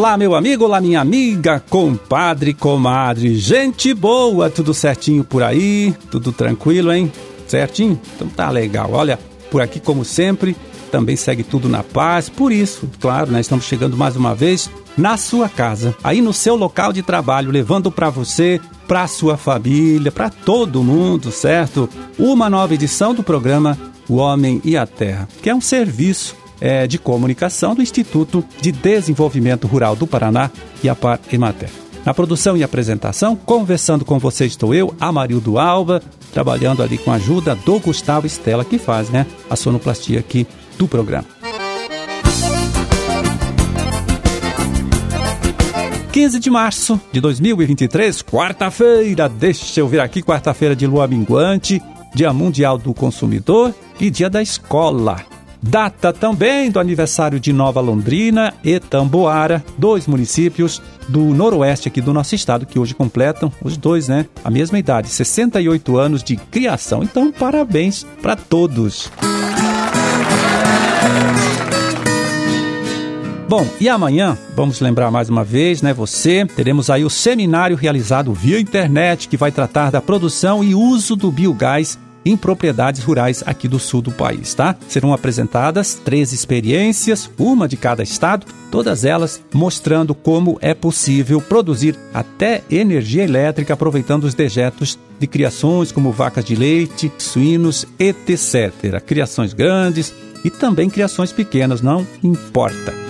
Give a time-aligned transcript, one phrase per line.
[0.00, 5.94] Olá, meu amigo, olá, minha amiga, compadre, comadre, gente boa, tudo certinho por aí?
[6.10, 7.12] Tudo tranquilo, hein?
[7.46, 8.00] Certinho?
[8.16, 8.88] Então tá legal.
[8.94, 9.18] Olha,
[9.50, 10.56] por aqui, como sempre,
[10.90, 12.30] também segue tudo na paz.
[12.30, 16.56] Por isso, claro, né, estamos chegando mais uma vez na sua casa, aí no seu
[16.56, 18.58] local de trabalho, levando para você,
[18.88, 21.90] para sua família, para todo mundo, certo?
[22.18, 23.76] Uma nova edição do programa
[24.08, 28.70] O Homem e a Terra, que é um serviço é, de comunicação do Instituto de
[28.70, 30.50] Desenvolvimento Rural do Paraná
[30.82, 31.70] e a Par Emater.
[32.04, 36.02] Na produção e apresentação, conversando com você estou eu, Amarildo Alba,
[36.32, 40.46] trabalhando ali com a ajuda do Gustavo Estela, que faz né, a sonoplastia aqui
[40.78, 41.26] do programa.
[46.12, 49.28] 15 de março de 2023, quarta-feira.
[49.28, 51.80] Deixa eu vir aqui, quarta-feira de lua minguante,
[52.14, 55.29] Dia Mundial do Consumidor e Dia da Escola.
[55.62, 62.14] Data também do aniversário de Nova Londrina e Tamboara, dois municípios do noroeste aqui do
[62.14, 67.02] nosso estado que hoje completam, os dois, né, a mesma idade, 68 anos de criação.
[67.02, 69.10] Então, parabéns para todos.
[73.48, 78.32] Bom, e amanhã, vamos lembrar mais uma vez, né, você, teremos aí o seminário realizado
[78.32, 83.66] via internet que vai tratar da produção e uso do biogás em propriedades rurais aqui
[83.68, 84.76] do sul do país, tá?
[84.88, 91.98] Serão apresentadas três experiências, uma de cada estado, todas elas mostrando como é possível produzir
[92.12, 99.00] até energia elétrica aproveitando os dejetos de criações como vacas de leite, suínos, etc.
[99.04, 103.09] Criações grandes e também criações pequenas, não importa.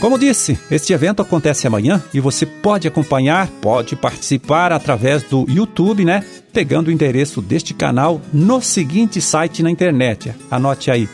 [0.00, 6.06] Como disse, este evento acontece amanhã e você pode acompanhar, pode participar através do YouTube,
[6.06, 6.24] né?
[6.54, 10.32] Pegando o endereço deste canal no seguinte site na internet.
[10.50, 11.06] Anote aí: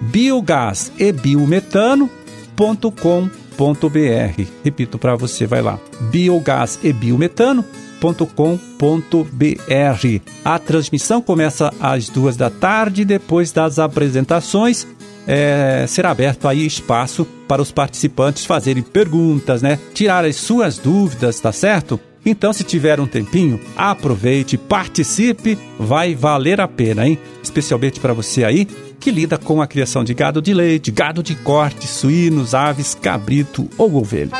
[0.00, 2.08] biogás e biometano.com.br.
[4.64, 5.78] Repito para você, vai lá:
[6.10, 6.80] biogás.
[10.42, 14.86] A transmissão começa às duas da tarde, depois das apresentações
[15.32, 19.78] é, será aberto aí espaço para os participantes fazerem perguntas, né?
[19.94, 22.00] Tirar as suas dúvidas, tá certo?
[22.26, 27.16] Então, se tiver um tempinho, aproveite, participe, vai valer a pena, hein?
[27.40, 28.66] Especialmente para você aí
[28.98, 33.70] que lida com a criação de gado de leite, gado de corte, suínos, aves, cabrito
[33.78, 34.32] ou ovelha.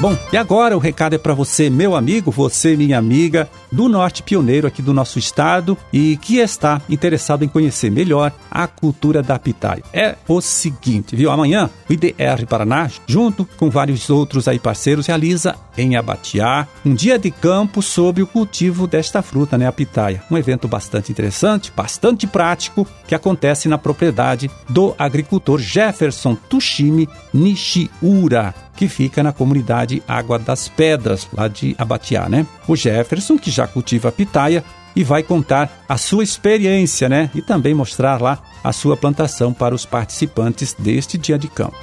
[0.00, 4.22] Bom, e agora o recado é para você, meu amigo, você, minha amiga, do Norte
[4.22, 9.38] Pioneiro aqui do nosso estado e que está interessado em conhecer melhor a cultura da
[9.38, 9.82] pitaia.
[9.92, 11.30] É o seguinte, viu?
[11.30, 17.18] Amanhã o IDR Paraná, junto com vários outros aí parceiros, realiza em Abatiá um dia
[17.18, 20.22] de campo sobre o cultivo desta fruta, né, a pitaia.
[20.30, 28.54] Um evento bastante interessante, bastante prático, que acontece na propriedade do agricultor Jefferson Tushimi Nishiura
[28.76, 32.46] que fica na comunidade Água das Pedras, lá de Abatiá, né?
[32.66, 34.64] O Jefferson, que já cultiva a pitaia,
[34.94, 37.30] e vai contar a sua experiência, né?
[37.34, 41.78] E também mostrar lá a sua plantação para os participantes deste dia de campo.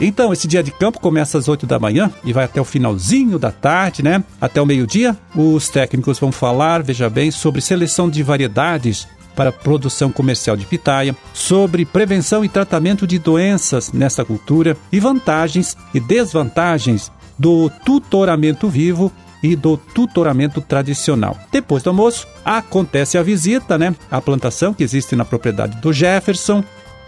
[0.00, 3.38] Então, esse dia de campo começa às 8 da manhã e vai até o finalzinho
[3.38, 4.22] da tarde, né?
[4.40, 5.16] Até o meio-dia.
[5.34, 11.16] Os técnicos vão falar, veja bem, sobre seleção de variedades para produção comercial de pitaia,
[11.32, 19.12] sobre prevenção e tratamento de doenças nessa cultura e vantagens e desvantagens do tutoramento vivo
[19.42, 21.36] e do tutoramento tradicional.
[21.50, 26.62] Depois do almoço, acontece a visita, né, à plantação que existe na propriedade do Jefferson,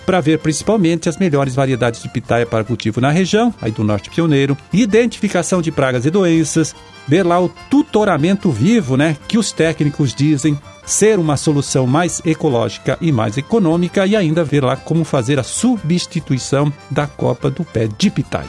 [0.07, 4.11] para ver principalmente as melhores variedades de pitaia para cultivo na região, aí do Norte
[4.11, 6.75] Pioneiro, identificação de pragas e doenças,
[7.07, 12.99] ver lá o tutoramento vivo, né, que os técnicos dizem ser uma solução mais ecológica
[13.01, 17.89] e mais econômica e ainda ver lá como fazer a substituição da copa do pé
[17.99, 18.49] de pitaia.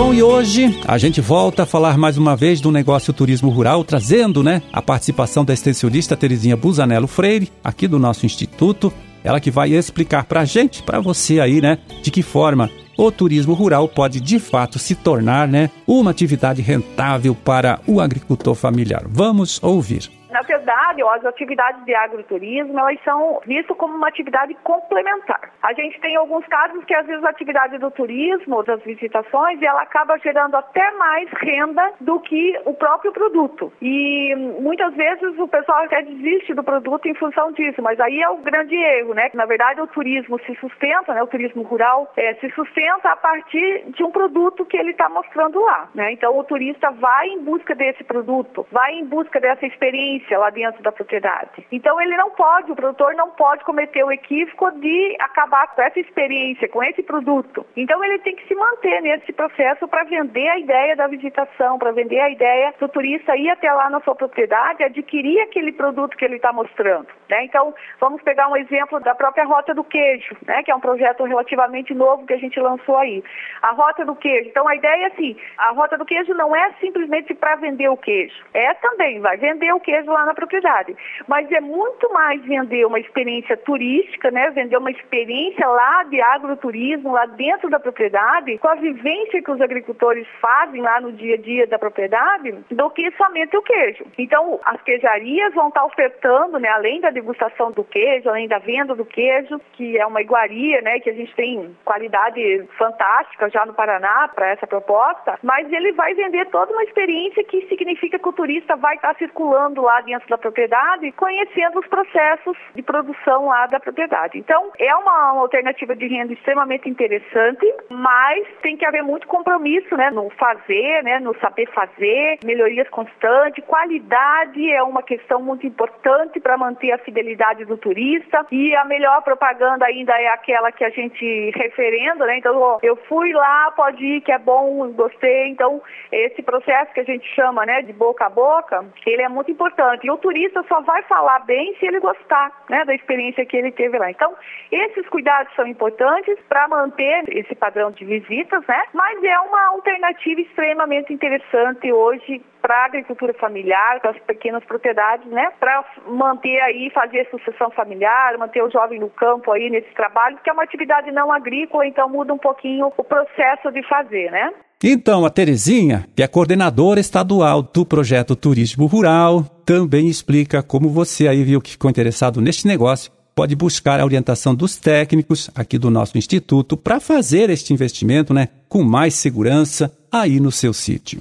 [0.00, 3.84] Bom, e hoje a gente volta a falar mais uma vez do negócio turismo rural,
[3.84, 8.90] trazendo, né, a participação da extensionista Terezinha Busanello Freire, aqui do nosso instituto.
[9.22, 13.52] Ela que vai explicar pra gente, pra você aí, né, de que forma o turismo
[13.52, 19.04] rural pode de fato se tornar, né, uma atividade rentável para o agricultor familiar.
[19.06, 20.19] Vamos ouvir.
[20.40, 25.52] Na verdade, as atividades de agroturismo, elas são vistas como uma atividade complementar.
[25.62, 29.82] A gente tem alguns casos que às vezes a atividade do turismo, das visitações, ela
[29.82, 33.70] acaba gerando até mais renda do que o próprio produto.
[33.82, 38.30] E muitas vezes o pessoal até desiste do produto em função disso, mas aí é
[38.30, 39.28] o grande erro, né?
[39.34, 41.22] Na verdade, o turismo se sustenta, né?
[41.22, 45.60] O turismo rural é, se sustenta a partir de um produto que ele está mostrando
[45.60, 46.12] lá, né?
[46.12, 50.50] Então o turista vai em busca desse produto, vai em busca dessa experiência experiência lá
[50.50, 51.66] dentro da propriedade.
[51.72, 55.98] Então ele não pode, o produtor não pode cometer o equívoco de acabar com essa
[55.98, 57.66] experiência, com esse produto.
[57.76, 61.92] Então ele tem que se manter nesse processo para vender a ideia da visitação, para
[61.92, 66.24] vender a ideia do turista ir até lá na sua propriedade, adquirir aquele produto que
[66.24, 67.08] ele está mostrando.
[67.30, 67.44] Né?
[67.44, 70.62] Então vamos pegar um exemplo da própria Rota do Queijo, né?
[70.62, 73.22] que é um projeto relativamente novo que a gente lançou aí.
[73.62, 74.48] A Rota do Queijo.
[74.48, 77.96] Então a ideia é assim, a Rota do Queijo não é simplesmente para vender o
[77.96, 80.96] queijo, é também, vai vender o queijo lá na propriedade.
[81.28, 84.50] Mas é muito mais vender uma experiência turística, né?
[84.50, 89.60] Vender uma experiência lá de agroturismo, lá dentro da propriedade, com a vivência que os
[89.60, 94.04] agricultores fazem lá no dia a dia da propriedade, do que somente o queijo.
[94.18, 98.94] Então, as queijarias vão estar ofertando, né, além da degustação do queijo, além da venda
[98.94, 103.74] do queijo, que é uma iguaria, né, que a gente tem qualidade fantástica já no
[103.74, 108.32] Paraná para essa proposta, mas ele vai vender toda uma experiência que significa que o
[108.32, 113.78] turista vai estar circulando lá dentro da propriedade, conhecendo os processos de produção lá da
[113.78, 114.38] propriedade.
[114.38, 119.96] Então, é uma, uma alternativa de renda extremamente interessante, mas tem que haver muito compromisso,
[119.96, 126.40] né, no fazer, né, no saber fazer, melhorias constantes, qualidade é uma questão muito importante
[126.40, 130.90] para manter a fidelidade do turista e a melhor propaganda ainda é aquela que a
[130.90, 132.38] gente referenda, né?
[132.38, 135.48] Então, ó, eu fui lá, pode ir, que é bom, gostei.
[135.48, 139.50] Então, esse processo que a gente chama, né, de boca a boca, ele é muito
[139.50, 140.06] importante importante.
[140.06, 143.70] E o turista só vai falar bem se ele gostar né, da experiência que ele
[143.70, 144.10] teve lá.
[144.10, 144.34] Então,
[144.70, 148.82] esses cuidados são importantes para manter esse padrão de visitas, né?
[148.92, 155.26] Mas é uma alternativa extremamente interessante hoje para a agricultura familiar, para as pequenas propriedades,
[155.30, 155.50] né?
[155.58, 160.50] Para manter aí, fazer sucessão familiar, manter o jovem no campo aí nesse trabalho, que
[160.50, 164.52] é uma atividade não agrícola, então muda um pouquinho o processo de fazer, né?
[164.82, 171.28] Então, a Terezinha, que é coordenadora estadual do projeto Turismo Rural, também explica como você
[171.28, 175.90] aí viu que ficou interessado neste negócio, pode buscar a orientação dos técnicos aqui do
[175.90, 181.20] nosso instituto para fazer este investimento, né, com mais segurança aí no seu sítio.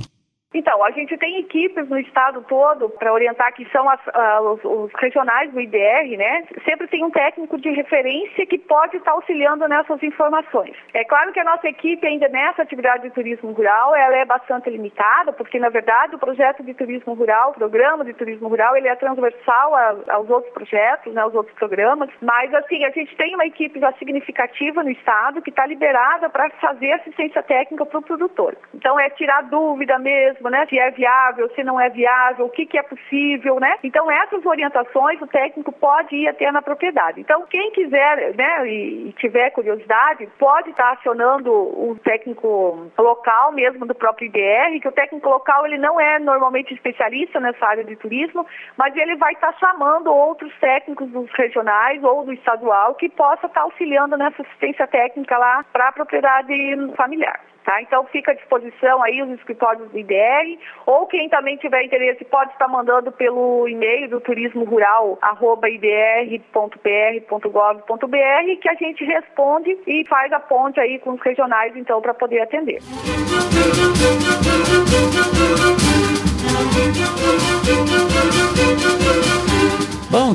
[0.52, 4.66] Então, a gente tem equipes no estado todo para orientar que são as, uh, os,
[4.66, 6.44] os, regionais do IDR, né?
[6.66, 10.76] Sempre tem um técnico de referência que pode estar auxiliando nessas informações.
[10.92, 14.72] É claro que a nossa equipe ainda nessa atividade de turismo rural, ela é bastante
[14.72, 18.88] limitada, porque na verdade o projeto de turismo rural, o programa de turismo rural, ele
[18.88, 22.10] é transversal a, aos outros projetos, né, aos outros programas.
[22.24, 26.50] Mas assim, a gente tem uma equipe já significativa no estado que está liberada para
[26.60, 28.58] fazer assistência técnica para o produtor.
[28.74, 30.66] Então é tirar dúvida mesmo mesmo, né?
[30.68, 33.76] Se é viável, se não é viável, o que, que é possível, né?
[33.84, 37.20] Então, essas orientações o técnico pode ir até na propriedade.
[37.20, 43.94] Então, quem quiser, né, e, tiver curiosidade, pode estar acionando o técnico local mesmo do
[43.94, 48.46] próprio IDR, que o técnico local ele não é normalmente especialista nessa área de turismo,
[48.78, 53.62] mas ele vai estar chamando outros técnicos dos regionais ou do estadual que possa estar
[53.62, 56.54] auxiliando nessa assistência técnica lá para a propriedade
[56.96, 57.40] familiar.
[57.70, 57.84] Tá?
[57.84, 60.16] Então fica à disposição aí os escritórios do IDR,
[60.86, 66.50] ou quem também tiver interesse pode estar mandando pelo e-mail do turismo rural, arroba idr.pr.gov.br,
[68.62, 72.42] que a gente responde e faz a ponte aí com os regionais então para poder
[72.42, 72.80] atender.
[75.60, 75.89] Bom,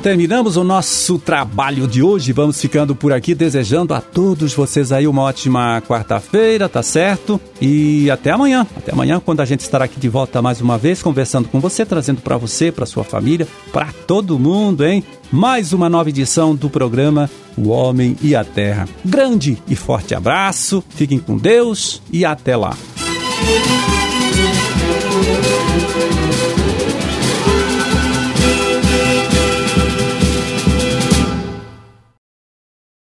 [0.04, 2.30] terminamos o nosso trabalho de hoje.
[2.30, 7.40] Vamos ficando por aqui, desejando a todos vocês aí uma ótima quarta-feira, tá certo?
[7.58, 8.66] E até amanhã.
[8.76, 11.86] Até amanhã, quando a gente estará aqui de volta mais uma vez, conversando com você,
[11.86, 15.02] trazendo para você, para sua família, para todo mundo, hein?
[15.32, 18.86] Mais uma nova edição do programa O Homem e a Terra.
[19.02, 22.76] Grande e forte abraço, fiquem com Deus e até lá.